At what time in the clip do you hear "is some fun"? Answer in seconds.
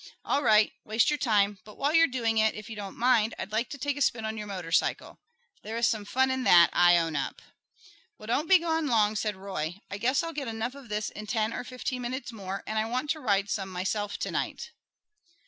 5.77-6.31